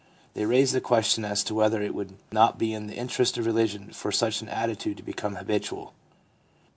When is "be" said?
2.57-2.73